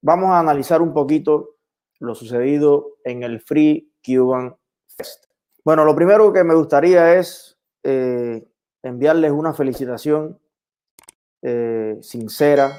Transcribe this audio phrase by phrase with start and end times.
[0.00, 1.56] vamos a analizar un poquito
[2.00, 5.26] lo sucedido en el Free Cuban Fest.
[5.64, 8.46] Bueno, lo primero que me gustaría es eh,
[8.82, 10.38] enviarles una felicitación
[11.42, 12.72] eh, sincera,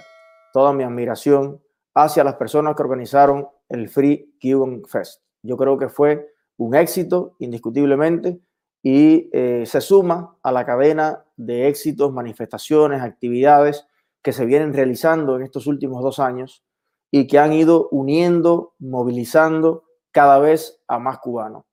[0.54, 1.62] toda mi admiración
[1.94, 5.22] hacia las personas que organizaron el Free Cuban Fest.
[5.44, 8.40] Yo creo que fue un éxito, indiscutiblemente,
[8.82, 13.86] y eh, se suma a la cadena de éxitos, manifestaciones, actividades
[14.22, 16.64] que se vienen realizando en estos últimos dos años
[17.12, 21.66] y que han ido uniendo, movilizando cada vez a más cubanos.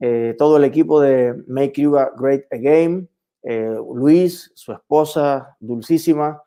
[0.00, 3.08] Eh, todo el equipo de Make Cuba Great Again,
[3.42, 6.42] eh, Luis, su esposa dulcísima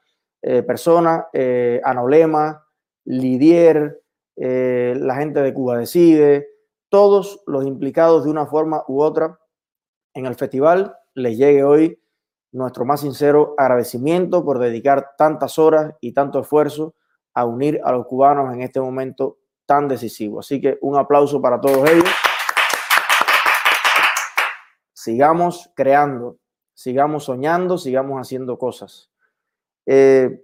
[0.67, 1.27] persona,
[1.83, 2.63] Anolema,
[3.05, 3.99] Lidier,
[4.35, 6.47] la gente de Cuba Decide,
[6.89, 9.39] todos los implicados de una forma u otra
[10.13, 11.99] en el festival, les llegue hoy
[12.51, 16.95] nuestro más sincero agradecimiento por dedicar tantas horas y tanto esfuerzo
[17.35, 20.39] a unir a los cubanos en este momento tan decisivo.
[20.39, 22.09] Así que un aplauso para todos ellos.
[24.93, 26.37] Sigamos creando,
[26.73, 29.11] sigamos soñando, sigamos haciendo cosas.
[29.85, 30.41] Eh,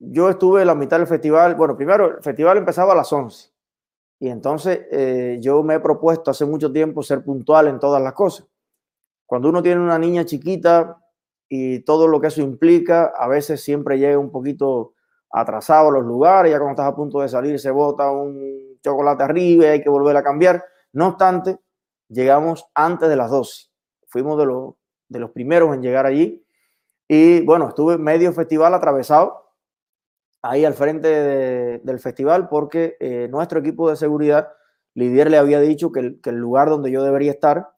[0.00, 3.50] yo estuve en la mitad del festival, bueno, primero el festival empezaba a las 11
[4.18, 8.14] y entonces eh, yo me he propuesto hace mucho tiempo ser puntual en todas las
[8.14, 8.48] cosas.
[9.26, 10.98] Cuando uno tiene una niña chiquita
[11.48, 14.94] y todo lo que eso implica, a veces siempre llega un poquito
[15.30, 19.22] atrasado a los lugares, ya cuando estás a punto de salir se bota un chocolate
[19.22, 20.64] arriba y hay que volver a cambiar.
[20.92, 21.58] No obstante,
[22.08, 23.68] llegamos antes de las 12.
[24.08, 24.74] Fuimos de, los,
[25.08, 26.44] de los primeros en llegar allí.
[27.06, 29.40] Y bueno, estuve medio festival atravesado
[30.42, 31.08] ahí al frente
[31.82, 34.48] del festival porque eh, nuestro equipo de seguridad,
[34.94, 37.70] Lidier le había dicho que el, lugar donde yo debería estar,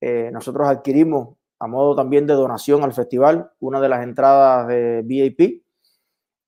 [0.00, 5.02] eh, nosotros adquirimos a modo también de donación al festival una de las entradas de
[5.04, 5.64] VIP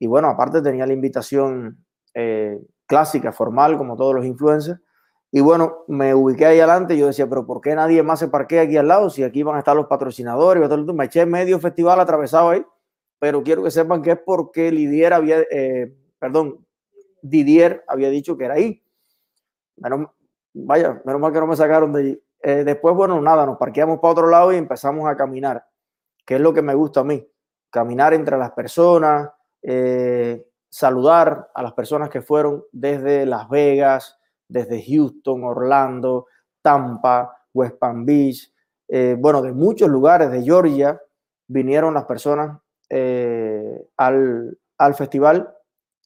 [0.00, 1.84] y bueno, aparte tenía la invitación
[2.14, 4.80] eh, clásica, formal, como todos los influencers.
[5.30, 8.62] Y bueno, me ubiqué ahí adelante yo decía, pero ¿por qué nadie más se parquea
[8.62, 9.10] aquí al lado?
[9.10, 10.68] Si aquí van a estar los patrocinadores.
[10.92, 12.64] Me eché medio festival atravesado ahí
[13.20, 16.66] pero quiero que sepan que es porque Lidier había, eh, perdón,
[17.22, 18.82] Didier había dicho que era ahí.
[20.54, 22.22] vaya, menos mal que no me sacaron de allí.
[22.42, 25.66] Eh, después, bueno, nada, nos parqueamos para otro lado y empezamos a caminar,
[26.24, 27.28] que es lo que me gusta a mí,
[27.68, 29.30] caminar entre las personas,
[29.62, 36.26] eh, saludar a las personas que fueron desde Las Vegas, desde Houston, Orlando,
[36.62, 38.52] Tampa, West Palm Beach,
[39.18, 41.00] bueno, de muchos lugares de Georgia
[41.50, 44.56] vinieron las personas eh, al,
[44.96, 45.52] festival.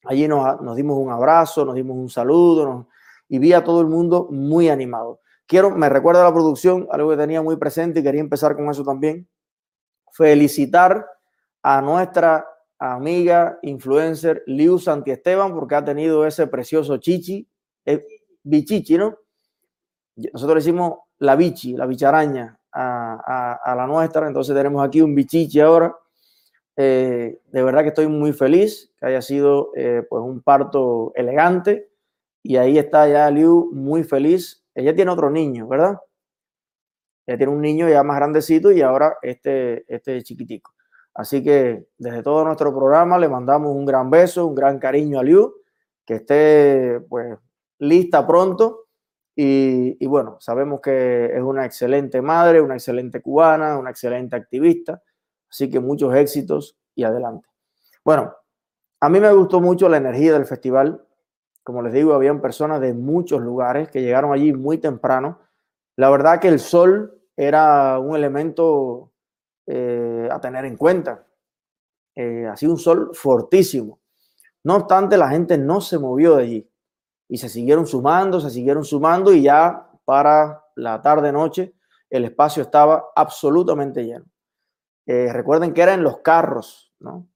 [0.04, 2.88] Allí nos, dimos un abrazo, nos dimos un saludo
[3.28, 5.20] y vi a todo el mundo muy animado.
[5.46, 8.84] Quiero, me recuerda la producción, algo que tenía muy presente y quería empezar con eso
[8.84, 9.28] también.
[10.12, 11.06] Felicitar
[11.62, 12.46] a nuestra
[12.92, 17.48] amiga influencer Liu Santiesteban porque ha tenido ese precioso chichi,
[17.84, 18.04] eh,
[18.42, 19.18] bichichi, ¿no?
[20.16, 25.14] Nosotros le decimos la bichi, la bicharaña a, a, la nuestra, entonces tenemos aquí un
[25.14, 25.94] bichichi ahora
[26.76, 31.88] eh, de verdad que estoy muy feliz que haya sido eh, pues un parto elegante
[32.42, 34.64] y ahí está ya Liu muy feliz.
[34.74, 35.98] Ella tiene otro niño, ¿verdad?
[37.26, 40.73] Ella tiene un niño ya más grandecito y ahora este, este chiquitico.
[41.14, 45.22] Así que desde todo nuestro programa le mandamos un gran beso, un gran cariño a
[45.22, 45.54] Liu,
[46.04, 47.38] que esté pues
[47.78, 48.86] lista pronto.
[49.36, 55.02] Y, y bueno, sabemos que es una excelente madre, una excelente cubana, una excelente activista
[55.54, 57.48] Así que muchos éxitos y adelante.
[58.04, 58.34] Bueno,
[58.98, 61.06] a mí me gustó mucho la energía del festival.
[61.62, 65.38] Como les digo, habían personas de muchos lugares que llegaron allí muy temprano.
[65.94, 69.12] La verdad que el sol era un elemento
[69.66, 71.26] eh, a tener en cuenta.
[72.14, 74.00] Eh, así un sol fortísimo.
[74.62, 76.70] No obstante, la gente no se movió de allí
[77.28, 81.74] y se siguieron sumando, se siguieron sumando y ya para la tarde-noche
[82.10, 84.26] el espacio estaba absolutamente lleno.
[85.06, 87.28] Eh, recuerden que era en los carros, ¿no?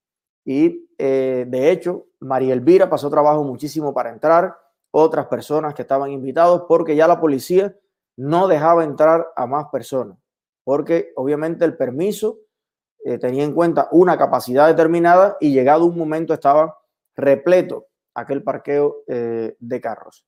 [0.44, 4.56] Y eh, de hecho, María Elvira pasó trabajo muchísimo para entrar,
[4.90, 7.76] otras personas que estaban invitados, porque ya la policía
[8.16, 10.16] no dejaba entrar a más personas,
[10.68, 12.40] porque obviamente el permiso
[13.04, 16.76] eh, tenía en cuenta una capacidad determinada y llegado un momento estaba
[17.16, 20.26] repleto aquel parqueo de carros.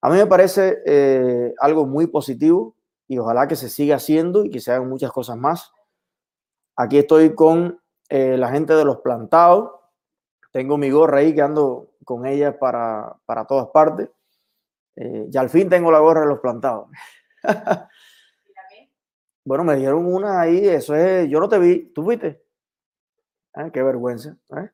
[0.00, 2.74] A mí me parece algo muy positivo
[3.06, 5.70] y ojalá que se siga haciendo y que se hagan muchas cosas más
[6.80, 9.72] Aquí estoy con eh, la gente de los plantados.
[10.52, 14.08] Tengo mi gorra ahí que ando con ella para, todas partes.
[14.94, 16.86] Eh, ya al fin tengo la gorra de los plantados.
[19.48, 22.44] bueno, me dieron una ahí, eso es, yo no te vi, ¿tú fuiste?
[23.54, 24.36] Ah, qué vergüenza.
[24.54, 24.70] ¿eh?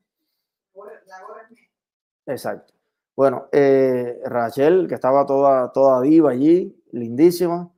[2.26, 2.74] Exacto.
[3.14, 7.70] Bueno, eh, Rachel, que estaba toda, toda viva allí, lindísima.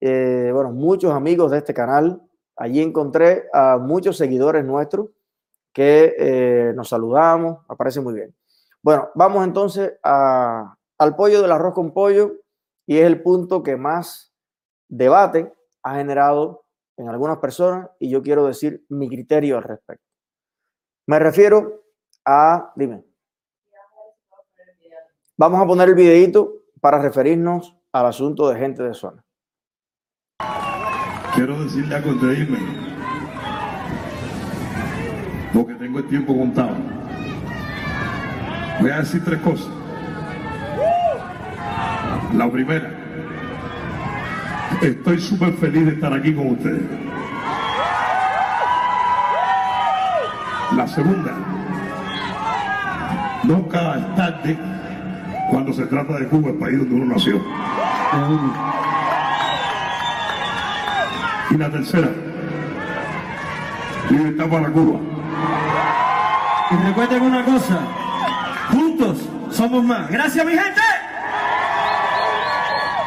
[0.00, 2.22] Eh, bueno, muchos amigos de este canal.
[2.54, 5.08] Allí encontré a muchos seguidores nuestros
[5.72, 8.32] que eh, nos saludamos, aparece muy bien.
[8.82, 12.36] Bueno, vamos entonces al pollo del arroz con pollo
[12.86, 14.32] y es el punto que más
[14.86, 15.55] debate
[15.86, 16.64] ha generado
[16.96, 20.04] en algunas personas y yo quiero decir mi criterio al respecto.
[21.06, 21.84] Me refiero
[22.24, 23.04] a, dime.
[25.36, 29.24] Vamos a poner el videito para referirnos al asunto de gente de zona.
[31.36, 32.96] Quiero decirle a de
[35.52, 36.74] porque tengo el tiempo contado.
[38.80, 39.70] Voy a decir tres cosas.
[42.34, 42.95] La primera,
[44.82, 46.82] estoy súper feliz de estar aquí con ustedes.
[50.76, 51.32] La segunda,
[53.44, 54.58] nunca es tarde
[55.50, 57.40] cuando se trata de Cuba, el país donde uno nació.
[61.50, 62.08] Y la tercera,
[64.10, 64.98] libertad para Cuba.
[66.70, 67.78] Y recuerden una cosa,
[68.72, 70.10] juntos somos más.
[70.10, 70.85] Gracias mi gente.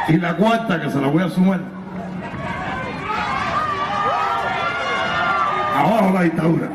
[0.10, 1.62] Y la cuarta que se la voy a sumar.
[5.76, 6.70] Abajo la dictadura.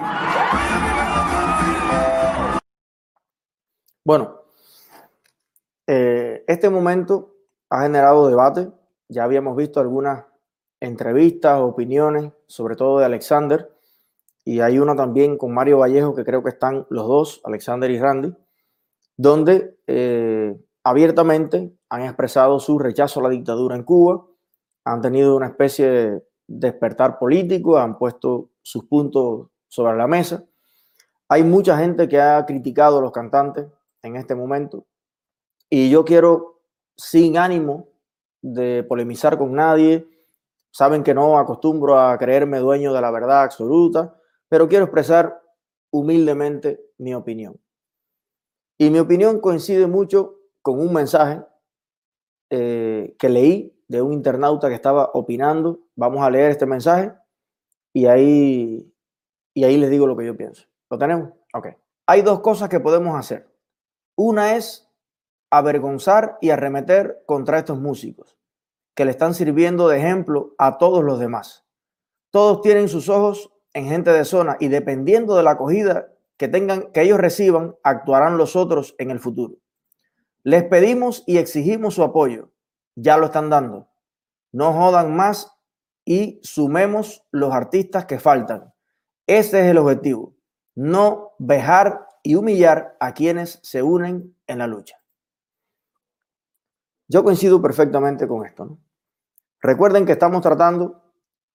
[4.05, 4.41] Bueno,
[5.89, 7.35] eh, este momento
[7.71, 8.71] ha generado debate.
[9.09, 10.25] Ya habíamos visto algunas
[10.79, 13.69] entrevistas, opiniones, sobre todo de Alexander,
[14.45, 17.99] y hay una también con Mario Vallejo, que creo que están los dos, Alexander y
[17.99, 18.33] Randy,
[19.17, 24.27] donde eh, abiertamente han expresado su rechazo a la dictadura en Cuba,
[24.85, 30.45] han tenido una especie de despertar político, han puesto sus puntos sobre la mesa.
[31.29, 33.67] Hay mucha gente que ha criticado a los cantantes
[34.03, 34.85] en este momento
[35.71, 36.61] y yo quiero,
[36.97, 37.89] sin ánimo
[38.43, 40.07] de polemizar con nadie,
[40.71, 44.17] saben que no acostumbro a creerme dueño de la verdad absoluta,
[44.49, 45.41] pero quiero expresar
[45.91, 47.59] humildemente mi opinión.
[48.79, 51.43] Y mi opinión coincide mucho con un mensaje
[52.57, 55.81] eh, que leí de un internauta que estaba opinando.
[55.97, 57.13] Vamos a leer este mensaje
[57.93, 58.95] y ahí,
[59.55, 60.65] y ahí les digo lo que yo pienso.
[60.89, 61.31] ¿Lo tenemos?
[61.53, 61.69] Ok.
[62.07, 63.49] Hay dos cosas que podemos hacer.
[64.15, 64.89] Una es
[65.51, 68.37] avergonzar y arremeter contra estos músicos
[68.95, 71.65] que le están sirviendo de ejemplo a todos los demás.
[72.31, 76.93] Todos tienen sus ojos en gente de zona y dependiendo de la acogida que tengan,
[76.93, 79.57] que ellos reciban, actuarán los otros en el futuro.
[80.45, 82.51] Les pedimos y exigimos su apoyo.
[82.95, 83.89] Ya lo están dando.
[84.53, 85.51] No jodan más
[86.05, 88.73] y sumemos los artistas que faltan.
[89.27, 90.37] Ese es el objetivo.
[90.75, 95.01] No vejar y humillar a quienes se unen en la lucha.
[97.09, 98.79] Yo coincido perfectamente con esto.
[99.61, 101.03] Recuerden que estamos tratando,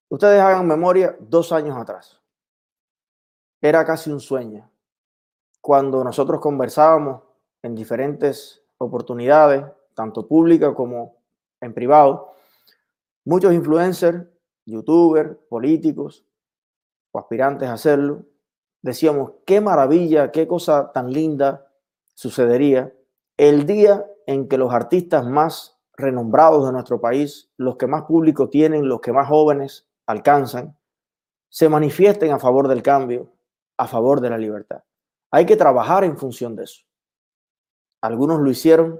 [0.09, 2.19] ustedes hagan memoria dos años atrás.
[3.61, 4.71] Era casi un sueño.
[5.61, 7.21] Cuando nosotros conversábamos
[7.61, 11.17] en diferentes oportunidades, tanto públicas como
[11.61, 12.33] en privado,
[13.25, 14.25] muchos influencers,
[14.65, 16.25] youtubers, políticos
[17.11, 18.23] o aspirantes a hacerlo,
[18.81, 21.67] decíamos, qué maravilla, qué cosa tan linda
[22.13, 22.93] sucedería
[23.37, 28.49] el día en que los artistas más renombrados de nuestro país, los que más público
[28.49, 30.77] tienen, los que más jóvenes alcanzan,
[31.49, 33.31] se manifiesten a favor del cambio,
[33.77, 34.83] a favor de la libertad.
[35.31, 36.83] Hay que trabajar en función de eso.
[38.01, 38.99] Algunos lo hicieron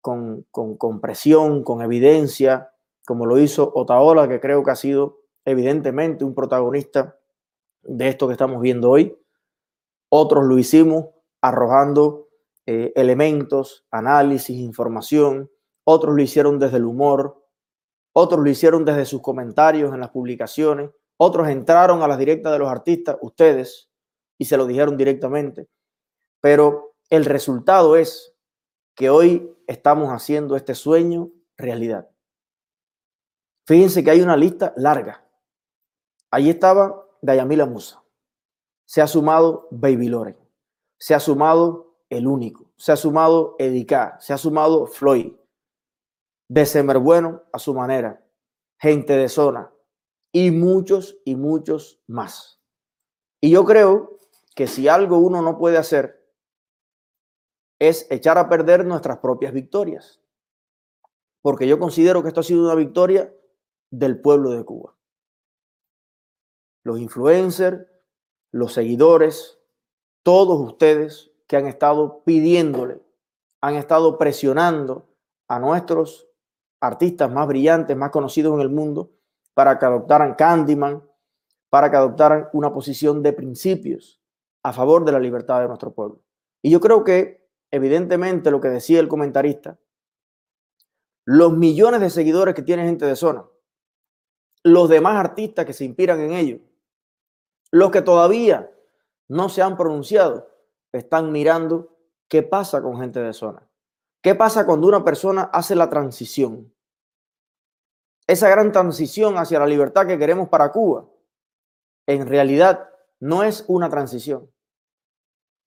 [0.00, 2.72] con, con, presión, con evidencia,
[3.06, 7.16] como lo hizo Otaola, que creo que ha sido evidentemente un protagonista
[7.82, 9.16] de esto que estamos viendo hoy.
[10.08, 11.06] Otros lo hicimos
[11.40, 12.28] arrojando
[12.66, 15.50] eh, elementos, análisis, información.
[15.84, 17.42] Otros lo hicieron desde el humor.
[18.12, 20.90] Otros lo hicieron desde sus comentarios en las publicaciones.
[21.16, 23.88] Otros entraron a las directas de los artistas, ustedes,
[24.38, 25.68] y se lo dijeron directamente.
[26.40, 28.34] Pero el resultado es
[28.94, 32.08] que hoy estamos haciendo este sueño realidad.
[33.66, 35.22] Fíjense que hay una lista larga.
[36.30, 38.02] Ahí estaba Dayamila Musa.
[38.86, 40.38] Se ha sumado Baby Lore.
[40.98, 42.70] Se ha sumado el único.
[42.78, 45.34] Se ha sumado Edica, se ha sumado Floyd,
[46.48, 48.24] December Bueno a su manera,
[48.78, 49.70] gente de zona
[50.32, 52.58] y muchos y muchos más.
[53.38, 54.18] Y yo creo
[54.56, 56.21] que si algo uno no puede hacer
[57.88, 60.20] es echar a perder nuestras propias victorias.
[61.40, 63.34] Porque yo considero que esto ha sido una victoria
[63.90, 64.94] del pueblo de Cuba.
[66.84, 67.84] Los influencers,
[68.52, 69.58] los seguidores,
[70.22, 73.02] todos ustedes que han estado pidiéndole
[73.60, 75.08] han estado presionando
[75.48, 76.28] a nuestros
[76.80, 79.10] artistas más brillantes, más conocidos en el mundo,
[79.54, 81.02] para que adoptaran Candyman,
[81.68, 84.20] para que adoptaran una posición de principios
[84.62, 86.20] a favor de la libertad de nuestro pueblo.
[86.62, 87.41] Y yo creo que,
[87.72, 89.78] evidentemente, lo que decía el comentarista,
[91.24, 93.44] los millones de seguidores que tiene gente de zona,
[94.62, 96.60] los demás artistas que se inspiran en ellos,
[97.72, 98.70] los que todavía
[99.28, 100.48] no se han pronunciado,
[100.92, 101.96] están mirando
[102.28, 103.66] qué pasa con gente de zona.
[104.22, 106.72] ¿Qué pasa cuando una persona hace la transición?
[108.26, 111.08] Esa gran transición hacia la libertad que queremos para Cuba,
[112.06, 112.88] en realidad
[113.18, 114.51] no es una transición.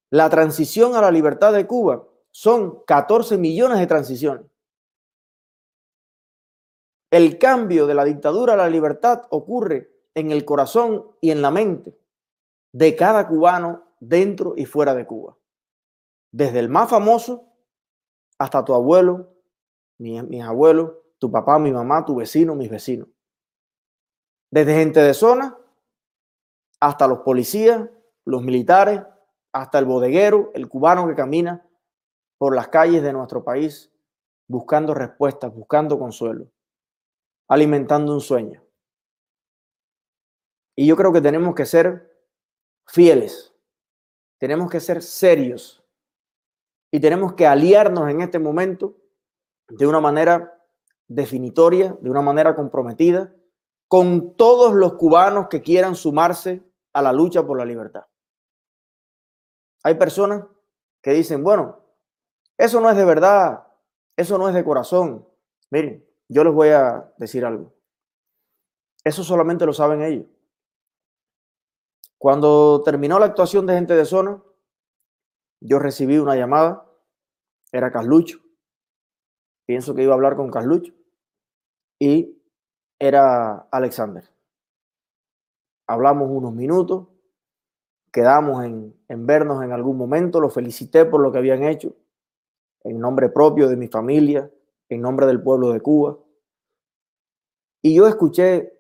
[0.10, 4.46] La transición a la libertad de Cuba son 14 millones de transiciones.
[7.12, 11.52] El cambio de la dictadura a la libertad ocurre en el corazón y en la
[11.52, 11.98] mente
[12.72, 15.38] de cada cubano dentro y fuera de Cuba.
[16.32, 17.48] Desde el más famoso
[18.38, 19.34] hasta tu abuelo,
[19.98, 23.08] mis, abuelos, tu papá, mi mamá, tu vecino, mis vecinos.
[24.52, 25.58] Desde gente de zona
[26.82, 27.90] hasta los policías,
[28.26, 29.02] los militares,
[29.56, 31.66] hasta el bodeguero, el cubano que camina
[32.38, 33.90] por las calles de nuestro país
[34.50, 36.52] buscando respuestas, buscando consuelo,
[37.48, 38.62] alimentando un sueño.
[40.76, 42.14] Y yo creo que tenemos que ser
[42.86, 43.56] fieles,
[44.40, 45.82] tenemos que ser serios
[46.92, 48.98] y tenemos que aliarnos en este momento
[49.70, 50.62] de una manera
[51.08, 53.34] definitoria, de una manera comprometida,
[53.88, 58.04] con todos los cubanos que quieran sumarse a la lucha por la libertad.
[59.86, 60.44] Hay personas
[61.04, 61.80] que dicen, bueno,
[62.58, 63.68] eso no es de verdad,
[64.18, 65.30] eso no es de corazón.
[65.70, 67.72] Miren, yo les voy a decir algo.
[69.04, 70.26] Eso solamente lo saben ellos.
[72.18, 74.42] Cuando terminó la actuación de gente de zona,
[75.62, 76.92] yo recibí una llamada,
[77.72, 78.40] era Carlucho,
[79.68, 80.94] pienso que iba a hablar con Carlucho,
[82.00, 82.42] y
[82.98, 84.28] era Alexander.
[85.86, 87.08] Hablamos unos minutos,
[88.16, 88.96] quedamos en,
[89.28, 91.94] vernos en algún momento, lo felicité por lo que habían hecho,
[92.86, 94.50] en nombre propio de mi familia,
[94.88, 96.18] en nombre del pueblo de Cuba.
[97.82, 98.72] Y yo escuché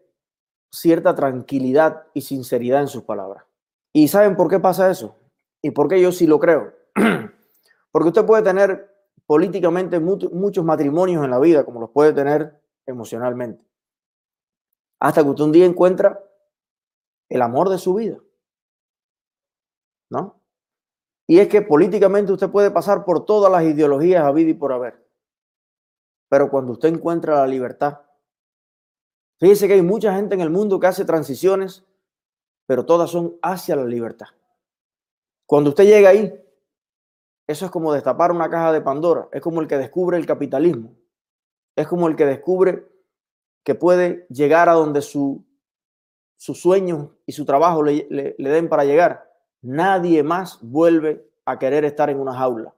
[0.71, 3.43] cierta tranquilidad y sinceridad en sus palabras.
[3.91, 5.17] ¿Y saben por qué pasa eso?
[5.61, 6.73] ¿Y por qué yo sí lo creo?
[7.91, 8.89] Porque usted puede tener
[9.25, 13.61] políticamente muchos matrimonios en la vida, como los puede tener emocionalmente.
[15.01, 16.23] Hasta que usted un día encuentra
[17.27, 18.17] el amor de su vida.
[21.27, 24.71] Y es que políticamente usted puede pasar por todas las ideologías a vida y por
[24.71, 25.03] haber.
[26.29, 28.01] Pero cuando usted encuentra la libertad,
[29.39, 31.83] fíjese que hay mucha gente en el mundo que hace transiciones,
[32.67, 34.27] pero todas son hacia la libertad.
[35.47, 36.33] Cuando usted llega ahí,
[37.47, 40.95] eso es como destapar una caja de Pandora, es como el que descubre el capitalismo,
[41.75, 42.87] es como el que descubre
[43.63, 45.43] que puede llegar a donde su,
[46.37, 49.34] sus sueños y su trabajo le den para llegar.
[49.65, 52.75] Nadie más vuelve a querer estar en una jaula.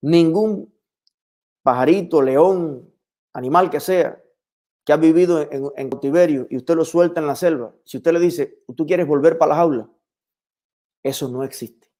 [0.00, 0.72] Ningún
[1.62, 2.90] pajarito, león,
[3.34, 4.18] animal que sea,
[4.82, 8.20] que ha vivido en, cautiverio y usted lo suelta en la selva, si usted le
[8.20, 9.90] dice, tú quieres volver para la jaula,
[11.02, 11.92] eso no existe.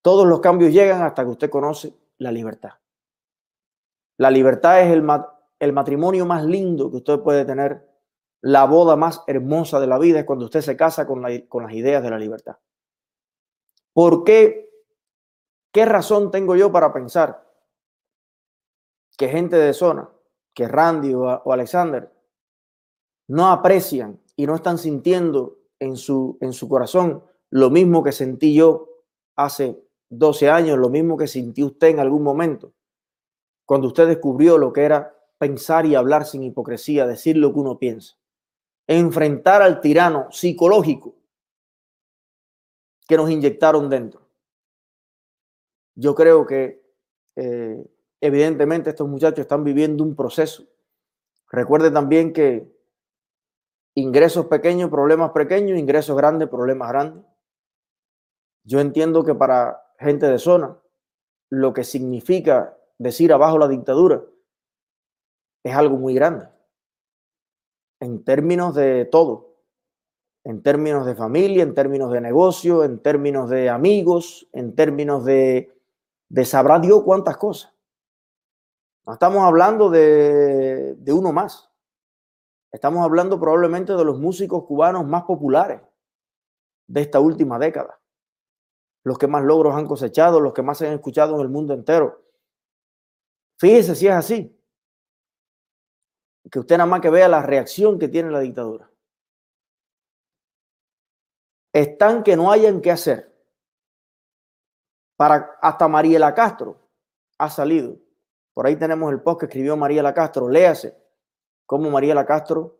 [0.00, 2.74] Todos los cambios llegan hasta que usted conoce la libertad.
[4.18, 5.04] La libertad es el,
[5.58, 7.91] el matrimonio más lindo que usted puede tener.
[8.42, 11.62] La boda más hermosa de la vida es cuando usted se casa con, la, con
[11.62, 12.56] las ideas de la libertad.
[13.92, 14.70] ¿Por qué?
[15.72, 17.48] ¿Qué razón tengo yo para pensar
[19.16, 20.10] que gente de zona,
[20.54, 22.12] que Randy o, Alexander,
[23.28, 28.54] no aprecian y no están sintiendo en su, en su corazón lo mismo que sentí
[28.54, 28.88] yo
[29.36, 32.72] hace 12 años, lo mismo que sintió usted en algún momento,
[33.64, 37.78] cuando usted descubrió lo que era pensar y hablar sin hipocresía, decir lo que uno
[37.78, 38.16] piensa,
[38.86, 41.14] enfrentar al tirano psicológico
[43.06, 44.28] que nos inyectaron dentro.
[45.94, 46.82] Yo creo que
[47.36, 47.84] eh,
[48.20, 50.66] evidentemente estos muchachos están viviendo un proceso.
[51.50, 52.72] Recuerde también que
[53.94, 57.24] ingresos pequeños, problemas pequeños, ingresos grandes, problemas grandes.
[58.64, 60.78] Yo entiendo que para gente de zona,
[61.50, 64.22] lo que significa decir abajo la dictadura
[65.62, 66.48] es algo muy grande.
[68.02, 69.54] En términos de todo.
[70.42, 75.72] En términos de familia, en términos de negocio, en términos de amigos, en términos de,
[76.28, 77.72] de sabrá Dios cuántas cosas.
[79.06, 81.70] No estamos hablando de, de uno más.
[82.72, 85.80] Estamos hablando probablemente de los músicos cubanos más populares
[86.88, 88.00] de esta última década.
[89.04, 91.74] los que más logros han cosechado, los que más se han escuchado en el mundo
[91.74, 92.24] entero.
[93.58, 94.58] Fíjese si es así.
[96.50, 98.90] Que usted nada más que vea la reacción que tiene la dictadura.
[101.72, 103.32] Están que no hayan que hacer.
[105.16, 106.88] Para hasta Mariela Castro
[107.38, 107.96] ha salido.
[108.54, 110.48] Por ahí tenemos el post que escribió Mariela Castro.
[110.48, 110.96] Léase
[111.64, 112.78] cómo Mariela Castro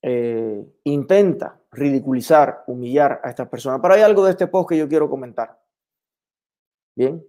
[0.00, 3.80] eh, intenta ridiculizar, humillar a estas personas.
[3.82, 5.60] Pero hay algo de este post que yo quiero comentar.
[6.96, 7.26] Bien.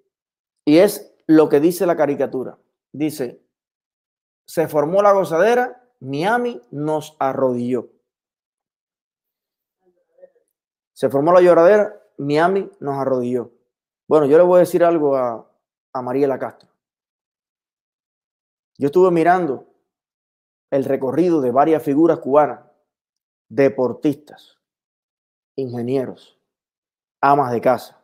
[0.66, 2.58] Y es lo que dice la caricatura.
[2.94, 3.42] Dice,
[4.48, 7.90] se formó la gozadera, Miami nos arrodilló.
[10.94, 13.52] Se formó la lloradera, Miami nos arrodilló.
[14.08, 15.46] Bueno, yo le voy a decir algo a,
[15.94, 16.70] a Mariela Castro.
[18.78, 19.68] Yo estuve mirando
[20.72, 22.62] el recorrido de varias figuras cubanas,
[23.50, 24.58] deportistas,
[25.56, 26.40] ingenieros,
[27.22, 28.02] amas de casa,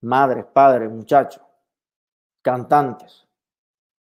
[0.00, 1.42] madres, padres, muchachos,
[2.42, 3.26] cantantes,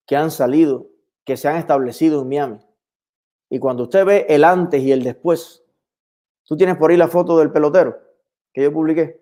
[0.06, 0.88] que han salido,
[1.29, 2.59] que se han establecido en Miami.
[3.51, 5.63] Y cuando usted ve el antes y el después,
[6.43, 8.01] tú tienes por ahí la foto del pelotero
[8.51, 9.21] que yo publiqué,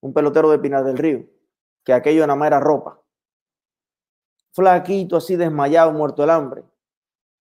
[0.00, 1.26] un pelotero de Pinar del Río,
[1.84, 2.98] que aquello nada más era ropa.
[4.54, 6.64] Flaquito, así desmayado, muerto el hambre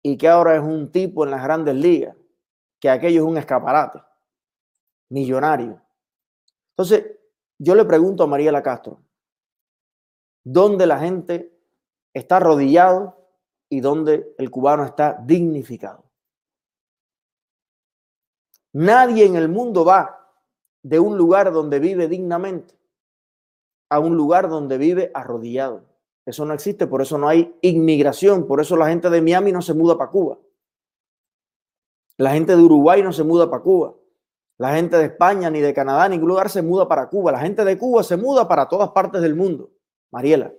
[0.02, 2.18] y que ahora es un tipo en las grandes ligas,
[2.80, 4.02] que aquello es un escaparate,
[5.10, 5.80] millonario.
[6.72, 7.12] Entonces,
[7.60, 9.04] yo le pregunto a María Castro,
[10.44, 11.56] ¿dónde la gente
[12.12, 13.23] está arrodillado
[13.74, 16.04] y dónde el cubano está dignificado?
[18.74, 20.32] Nadie en el mundo va
[20.84, 22.76] de un lugar donde vive dignamente
[23.90, 25.86] a un lugar donde vive arrodillado.
[26.26, 29.62] Eso no existe, por eso no hay inmigración, por eso la gente de Miami no
[29.62, 30.40] se muda para Cuba.
[32.18, 33.96] La gente de Uruguay no se muda para Cuba.
[34.58, 37.32] La gente de España, ni de Canadá, ni ningún lugar se muda para Cuba.
[37.32, 39.72] La gente de Cuba se muda para todas partes del mundo.
[40.12, 40.54] Mariela.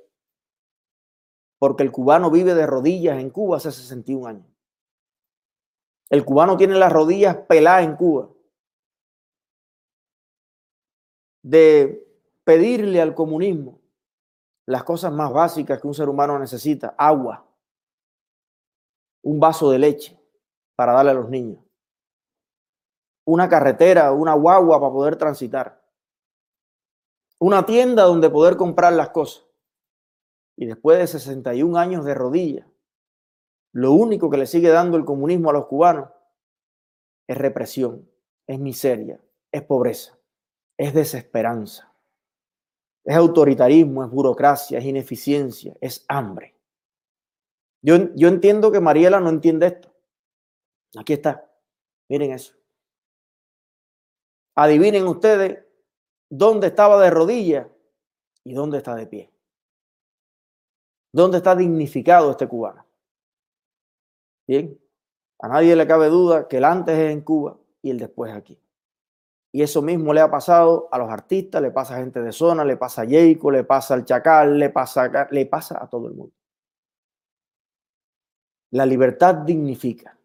[1.59, 4.47] Porque el cubano vive de rodillas en Cuba hace 61 años.
[6.11, 8.29] El cubano tiene las rodillas peladas en Cuba.
[11.43, 12.07] De
[12.45, 13.81] pedirle al comunismo
[14.67, 17.47] las cosas más básicas que un ser humano necesita, agua,
[19.23, 20.19] un vaso de leche
[20.75, 21.63] para darle a los niños,
[23.27, 25.83] una carretera, una guagua para poder transitar,
[27.39, 29.44] una tienda donde poder comprar las cosas.
[30.57, 32.67] Y después de 61 años de rodilla,
[33.73, 36.09] lo único que le sigue dando el comunismo a los cubanos
[37.27, 38.09] es represión,
[38.47, 40.19] es miseria, es pobreza,
[40.77, 41.93] es desesperanza.
[43.05, 46.55] Es autoritarismo, es burocracia, es ineficiencia, es hambre.
[47.83, 49.95] Yo, yo entiendo que Mariela no entiende esto.
[50.97, 51.51] Aquí está.
[52.09, 52.55] Miren eso.
[54.55, 55.65] Adivinen ustedes
[56.31, 57.67] dónde estaba de rodillas
[58.45, 59.34] y dónde está de pie.
[61.15, 62.85] ¿Dónde está dignificado este cubano?
[64.49, 64.77] Bien,
[65.39, 68.61] a nadie le cabe duda que el antes es en Cuba y el después aquí.
[69.53, 72.65] Y eso mismo le ha pasado a los artistas, le pasa a gente de zona,
[72.65, 76.09] le pasa a Jayco, le pasa al Chacal, le pasa, a, le pasa a todo
[76.09, 76.35] el mundo.
[78.73, 80.19] La libertad dignifica.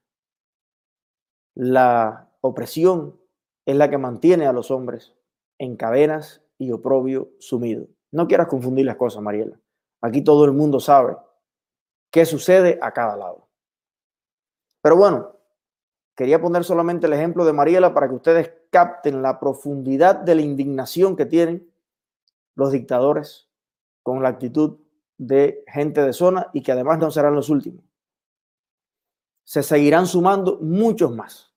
[1.54, 3.16] La opresión
[3.64, 5.14] es la que mantiene a los hombres
[5.60, 7.86] en cadenas y oprobio sumido.
[8.12, 9.60] No quieras confundir las cosas, Mariela.
[10.02, 11.18] Aquí todo el mundo sabe
[12.12, 13.48] qué sucede a cada lado.
[14.82, 15.40] Pero bueno,
[16.20, 20.42] Quería poner solamente el ejemplo de Mariela para que ustedes capten la profundidad de la
[20.42, 21.72] indignación que tienen
[22.56, 23.48] los dictadores
[24.04, 24.80] con la actitud
[25.18, 27.86] de gente de zona y que además no serán los últimos.
[29.46, 31.56] Se seguirán sumando muchos más.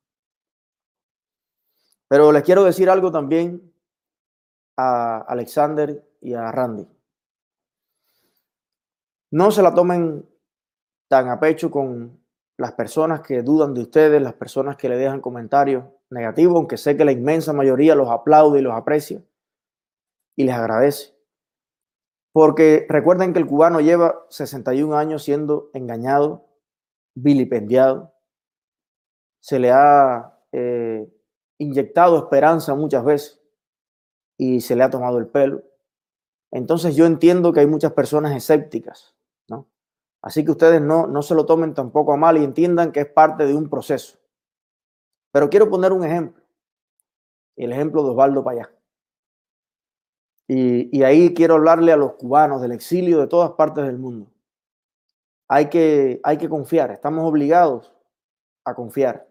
[2.07, 3.75] Pero les quiero decir algo también
[4.77, 6.87] a Alexander y a Randy.
[9.33, 10.29] No se la tomen
[11.09, 12.21] tan a pecho con
[12.59, 16.99] las personas que dudan de ustedes, las personas que le dejan comentarios negativos, aunque sé
[16.99, 19.23] que la inmensa mayoría los aplaude y los aprecia
[20.37, 21.17] y les agradece.
[22.33, 26.47] Porque recuerden que el cubano lleva 61 años siendo engañado,
[27.15, 28.13] vilipendiado,
[29.41, 31.11] se le ha eh,
[31.57, 33.43] inyectado esperanza muchas veces
[34.37, 35.63] y se le ha tomado el pelo.
[36.51, 39.15] Entonces yo entiendo que hay muchas personas escépticas.
[40.23, 43.07] Así que ustedes no, no se lo tomen tampoco a mal y entiendan que es
[43.07, 44.19] parte de un proceso.
[45.33, 46.43] Pero quiero poner un ejemplo.
[47.57, 48.71] El ejemplo de Osvaldo Payá.
[50.47, 54.31] Y, y ahí quiero hablarle a los cubanos del exilio de todas partes del mundo.
[55.49, 57.93] Hay que, hay que confiar, estamos obligados
[58.65, 59.29] a confiar.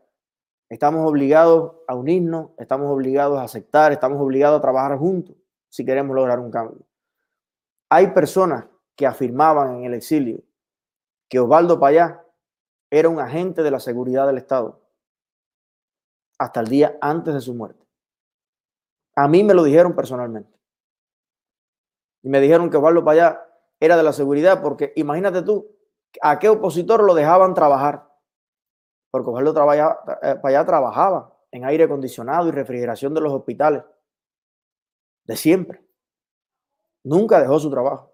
[0.70, 5.36] Estamos obligados a unirnos, estamos obligados a aceptar, estamos obligados a trabajar juntos.
[5.70, 6.86] si queremos lograr un cambio.
[7.90, 10.42] Hay personas que afirmaban en el exilio
[11.32, 12.26] que Osvaldo Payá
[12.92, 14.82] era un agente de la seguridad del Estado
[16.38, 17.88] hasta el día antes de su muerte.
[19.16, 20.52] A mí me lo dijeron personalmente.
[22.22, 23.48] Y me dijeron que Osvaldo Payá
[23.80, 25.74] era de la seguridad porque imagínate tú,
[26.22, 28.12] a qué opositor lo dejaban trabajar.
[29.10, 29.56] Porque Osvaldo
[30.22, 33.84] eh, Payá trabajaba en aire acondicionado y refrigeración de los hospitales.
[35.24, 35.82] De siempre.
[37.06, 38.11] Nunca dejó su trabajo.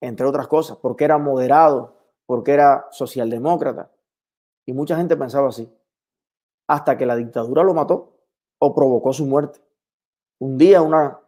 [0.00, 3.90] Entre otras cosas, porque era moderado, porque era socialdemócrata.
[4.66, 5.72] Y mucha gente pensaba así.
[6.68, 8.18] Hasta que la dictadura lo mató
[8.58, 9.60] o provocó su muerte.
[10.40, 11.20] Un día una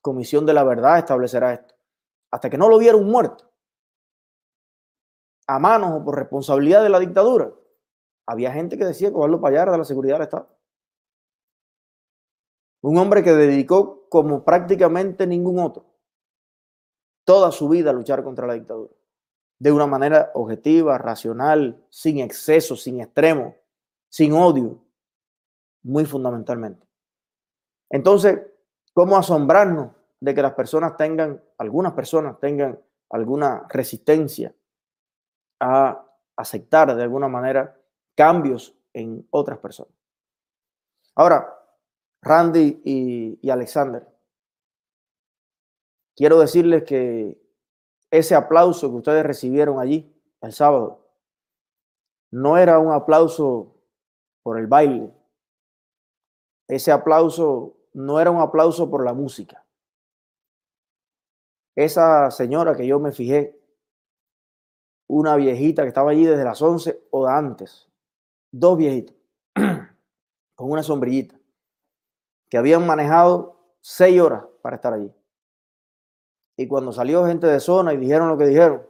[0.00, 1.74] comisión de la verdad establecerá esto.
[2.30, 3.50] Hasta que no lo vieron muerto,
[5.46, 7.52] a manos o por responsabilidad de la dictadura,
[8.26, 10.48] había gente que decía que Pablo Payar de la seguridad del Estado.
[12.82, 15.93] Un hombre que dedicó como prácticamente ningún otro
[17.24, 18.92] toda su vida luchar contra la dictadura.
[19.58, 23.56] De una manera objetiva, racional, sin exceso, sin extremo,
[24.08, 24.78] sin odio,
[25.82, 26.86] muy fundamentalmente.
[27.90, 28.40] Entonces,
[28.92, 32.78] ¿cómo asombrarnos de que las personas tengan, algunas personas tengan
[33.10, 34.54] alguna resistencia
[35.60, 36.04] a
[36.36, 37.78] aceptar de alguna manera
[38.14, 39.92] cambios en otras personas?
[41.14, 41.54] Ahora,
[42.22, 44.06] Randy y, Alexander,
[46.16, 47.38] quiero decirles que
[48.10, 51.04] ese aplauso que ustedes recibieron allí el sábado
[52.30, 53.74] no era un aplauso
[54.42, 55.12] por el baile.
[56.68, 59.64] Ese aplauso no era un aplauso por la música.
[61.76, 63.58] Esa señora que yo me fijé,
[65.08, 67.88] una viejita que estaba allí desde las 11 o antes,
[68.50, 69.16] dos viejitos,
[70.54, 71.38] con una sombrillita,
[72.48, 75.12] que habían manejado seis horas para estar allí.
[76.56, 78.86] Y cuando salió gente de zona y dijeron lo que dijeron,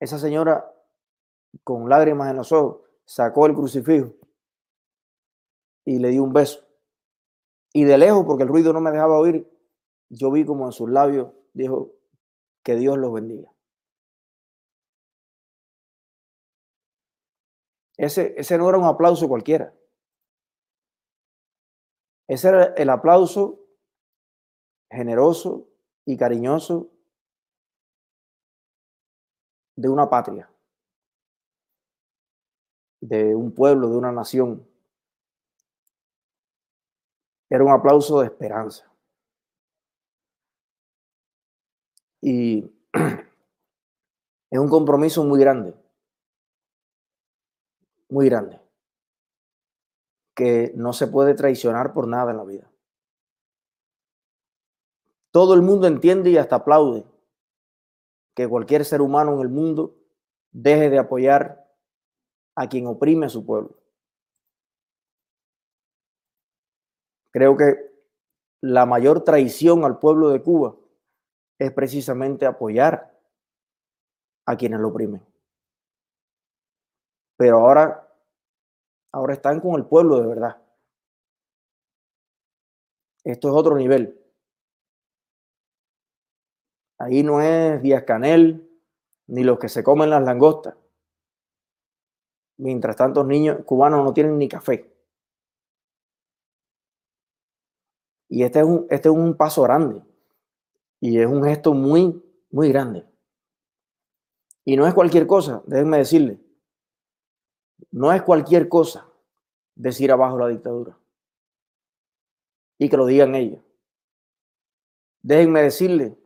[0.00, 0.72] esa señora,
[1.64, 4.12] con lágrimas en los ojos, sacó el crucifijo
[5.84, 6.64] y le dio un beso.
[7.72, 9.50] Y de lejos, porque el ruido no me dejaba oír,
[10.08, 11.92] yo vi como en sus labios dijo,
[12.62, 13.52] que Dios los bendiga.
[17.96, 19.74] Ese, ese no era un aplauso cualquiera.
[22.28, 23.58] Ese era el aplauso
[24.90, 25.66] generoso
[26.08, 26.90] y cariñoso
[29.76, 30.50] de una patria,
[33.02, 34.66] de un pueblo, de una nación.
[37.50, 38.90] Era un aplauso de esperanza.
[42.22, 42.72] Y
[44.50, 45.74] es un compromiso muy grande,
[48.08, 48.58] muy grande,
[50.34, 52.70] que no se puede traicionar por nada en la vida.
[55.38, 57.04] Todo el mundo entiende y hasta aplaude
[58.34, 59.94] que cualquier ser humano en el mundo
[60.50, 61.64] deje de apoyar
[62.56, 63.78] a quien oprime a su pueblo.
[67.30, 67.76] Creo que
[68.62, 70.74] la mayor traición al pueblo de Cuba
[71.56, 73.16] es precisamente apoyar
[74.44, 75.24] a quienes lo oprimen.
[77.36, 78.12] Pero ahora,
[79.12, 80.60] ahora están con el pueblo de verdad.
[83.22, 84.17] Esto es otro nivel.
[86.98, 88.68] Ahí no es Díaz Canel
[89.28, 90.74] ni los que se comen las langostas.
[92.56, 94.92] Mientras tantos niños cubanos no tienen ni café.
[98.28, 100.02] Y este es un, este es un paso grande.
[101.00, 103.06] Y es un gesto muy, muy grande.
[104.64, 106.40] Y no es cualquier cosa, déjenme decirle.
[107.92, 109.08] No es cualquier cosa
[109.76, 110.98] decir abajo la dictadura.
[112.76, 113.62] Y que lo digan ellos.
[115.22, 116.18] Déjenme decirle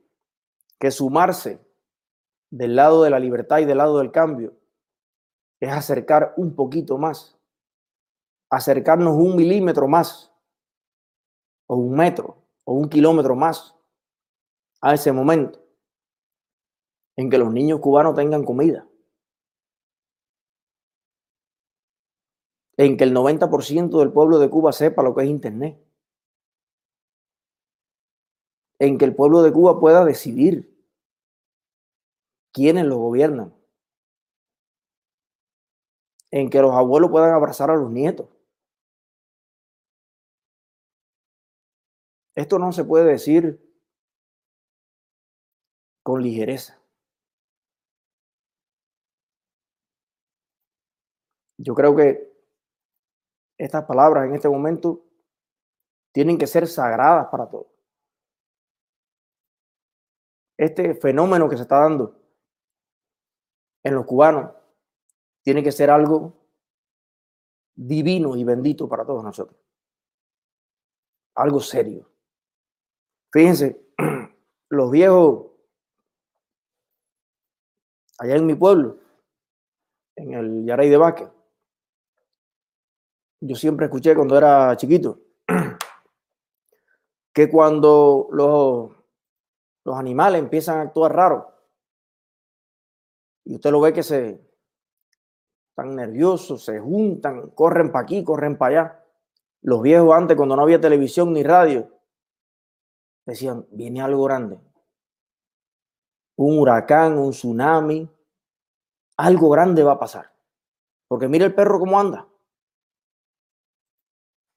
[0.83, 1.65] que sumarse
[2.51, 4.59] del lado de la libertad y del lado del cambio
[5.61, 7.39] es acercar un poquito más,
[8.51, 10.35] acercarnos un milímetro más,
[11.69, 13.77] o un metro, o un kilómetro más
[14.81, 15.65] a ese momento
[17.15, 18.85] en que los niños cubanos tengan comida,
[22.77, 25.81] en que el 90% del pueblo de Cuba sepa lo que es Internet,
[28.81, 30.72] en que el pueblo de Cuba pueda decidir
[32.53, 33.55] quiénes lo gobiernan,
[36.31, 38.29] en que los abuelos puedan abrazar a los nietos.
[42.35, 43.61] Esto no se puede decir
[46.03, 46.81] con ligereza.
[51.59, 52.33] Yo creo que
[53.59, 55.05] estas palabras en este momento
[56.13, 57.73] tienen que ser sagradas para todos.
[60.63, 62.22] este fenómeno que se está dando
[63.83, 64.53] en los cubanos
[65.43, 66.35] tiene que ser algo
[67.75, 69.59] divino y bendito para todos nosotros.
[71.35, 72.09] Algo serio.
[73.33, 73.81] Fíjense,
[74.69, 75.47] los viejos
[78.19, 78.99] allá en mi pueblo,
[80.15, 81.29] en el Yaray de Vaque,
[83.41, 85.19] yo siempre escuché cuando era chiquito
[87.33, 88.93] que cuando los,
[89.85, 91.53] los animales empiezan a actuar raro
[93.45, 94.41] y usted lo ve que se
[95.71, 99.05] están nerviosos, se juntan, corren para aquí, corren para allá.
[99.63, 101.89] Los viejos antes, cuando no había televisión ni radio,
[103.25, 104.61] decían, viene algo grande.
[106.37, 108.09] Un huracán, un tsunami,
[109.17, 110.33] algo grande va a pasar.
[111.09, 112.29] Porque mira el perro cómo anda.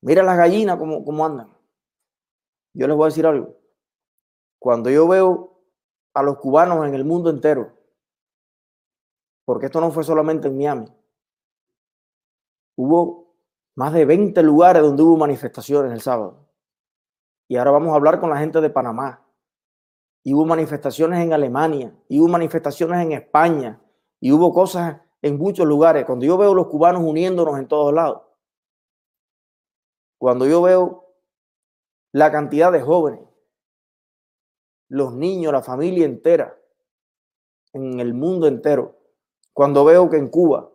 [0.01, 1.49] Mira las gallinas cómo, cómo andan.
[2.73, 3.55] Yo les voy a decir algo.
[4.59, 5.61] Cuando yo veo
[6.13, 7.74] a los cubanos en el mundo entero,
[9.45, 10.87] porque esto no fue solamente en Miami,
[12.75, 13.35] hubo
[13.75, 16.49] más de 20 lugares donde hubo manifestaciones el sábado.
[17.47, 19.21] Y ahora vamos a hablar con la gente de Panamá.
[20.23, 23.79] Y hubo manifestaciones en Alemania, y hubo manifestaciones en España,
[24.19, 26.05] y hubo cosas en muchos lugares.
[26.05, 28.23] Cuando yo veo los cubanos uniéndonos en todos lados,
[30.17, 31.13] cuando yo veo
[32.11, 33.19] la cantidad de jóvenes,
[34.89, 36.57] los niños, la familia entera,
[37.73, 38.94] en el mundo entero,
[39.55, 40.69] cuando veo que en Cuba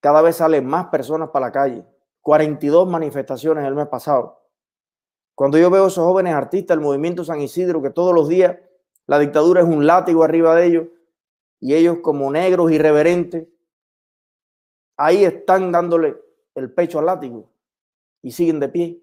[0.00, 1.86] cada vez salen más personas para la calle,
[2.20, 4.42] 42 manifestaciones el mes pasado.
[5.34, 8.58] Cuando yo veo esos jóvenes artistas, el movimiento San Isidro, que todos los días
[9.06, 10.88] la dictadura es un látigo arriba de ellos,
[11.58, 13.48] y ellos como negros irreverentes,
[14.98, 16.14] ahí están dándole
[16.56, 17.48] el pecho al látigo
[18.20, 19.02] y siguen de pie.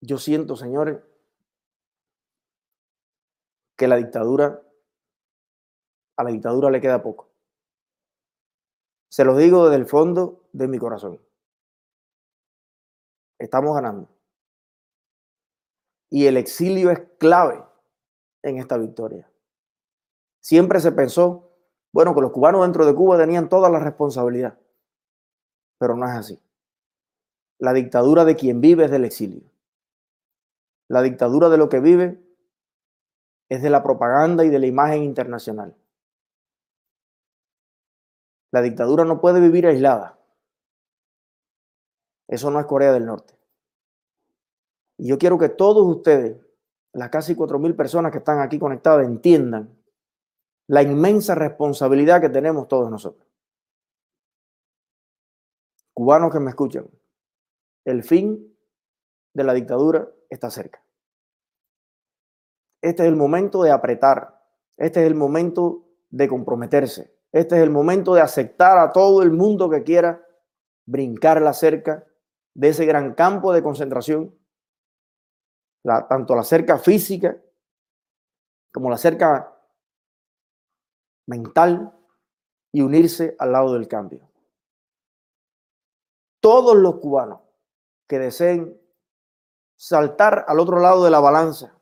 [0.00, 0.98] Yo siento, señores,
[3.76, 4.62] que la dictadura,
[6.18, 7.30] a la dictadura le queda poco.
[9.08, 11.20] Se los digo desde el fondo de mi corazón.
[13.38, 14.08] Estamos ganando.
[16.10, 17.64] Y el exilio es clave
[18.42, 19.30] en esta victoria.
[20.40, 21.52] Siempre se pensó,
[21.92, 24.58] bueno, que los cubanos dentro de Cuba tenían toda la responsabilidad,
[25.78, 26.42] pero no es así.
[27.58, 29.42] La dictadura de quien vive es del exilio.
[30.88, 32.20] La dictadura de lo que vive
[33.48, 35.77] es de la propaganda y de la imagen internacional.
[38.50, 40.18] La dictadura no puede vivir aislada.
[42.26, 43.38] Eso no es Corea del Norte.
[44.98, 46.38] Y yo quiero que todos ustedes,
[46.92, 49.78] las casi 4.000 personas que están aquí conectadas, entiendan
[50.66, 53.26] la inmensa responsabilidad que tenemos todos nosotros.
[55.94, 56.88] Cubanos que me escuchan,
[57.84, 58.54] el fin
[59.32, 60.82] de la dictadura está cerca.
[62.80, 64.44] Este es el momento de apretar,
[64.76, 69.30] este es el momento de comprometerse, este es el momento de aceptar a todo el
[69.30, 70.24] mundo que quiera
[70.86, 72.06] brincar la cerca
[72.54, 74.34] de ese gran campo de concentración,
[76.08, 77.36] tanto la cerca física
[78.72, 79.54] como la cerca
[81.26, 81.92] mental
[82.72, 84.28] y unirse al lado del cambio.
[86.40, 87.40] Todos los cubanos
[88.06, 88.80] que deseen
[89.76, 91.78] saltar al otro lado de la balanza,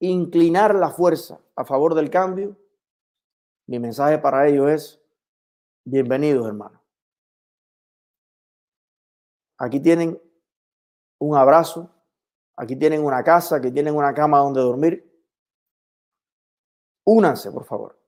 [0.00, 2.56] inclinar la fuerza a favor del cambio,
[3.66, 5.02] mi mensaje para ellos es,
[5.84, 6.80] bienvenidos hermanos.
[9.58, 10.20] Aquí tienen
[11.18, 11.90] un abrazo,
[12.56, 15.02] aquí tienen una casa, aquí tienen una cama donde dormir.
[17.04, 17.98] Únanse, por favor.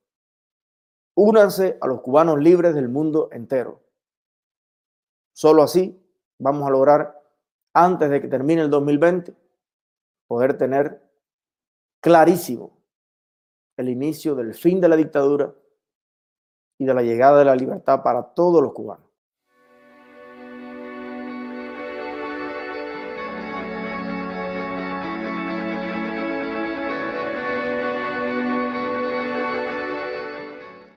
[1.15, 3.81] Únanse a los cubanos libres del mundo entero.
[5.33, 6.01] Solo así
[6.37, 7.21] vamos a lograr,
[7.73, 9.35] antes de que termine el 2020,
[10.27, 11.01] poder tener
[12.01, 12.78] clarísimo
[13.79, 15.55] el inicio del fin de la dictadura
[16.77, 19.08] y de la llegada de la libertad para todos los cubanos.